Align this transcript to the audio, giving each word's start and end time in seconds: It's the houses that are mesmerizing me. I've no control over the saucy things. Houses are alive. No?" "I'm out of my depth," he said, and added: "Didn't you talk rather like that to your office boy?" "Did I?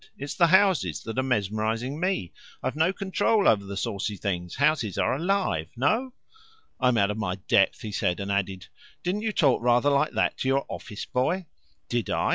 It's 0.17 0.33
the 0.33 0.47
houses 0.47 1.03
that 1.03 1.19
are 1.19 1.21
mesmerizing 1.21 1.99
me. 1.99 2.33
I've 2.63 2.75
no 2.75 2.91
control 2.91 3.47
over 3.47 3.63
the 3.63 3.77
saucy 3.77 4.17
things. 4.17 4.55
Houses 4.55 4.97
are 4.97 5.13
alive. 5.13 5.69
No?" 5.75 6.13
"I'm 6.79 6.97
out 6.97 7.11
of 7.11 7.17
my 7.19 7.35
depth," 7.47 7.81
he 7.81 7.91
said, 7.91 8.19
and 8.19 8.31
added: 8.31 8.65
"Didn't 9.03 9.21
you 9.21 9.31
talk 9.31 9.61
rather 9.61 9.91
like 9.91 10.13
that 10.13 10.39
to 10.39 10.47
your 10.47 10.65
office 10.69 11.05
boy?" 11.05 11.45
"Did 11.87 12.09
I? 12.09 12.29